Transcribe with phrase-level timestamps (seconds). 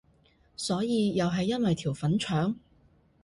[0.57, 2.55] 所以又係因為條粉腸？